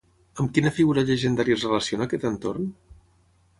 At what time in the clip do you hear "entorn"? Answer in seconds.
2.33-2.69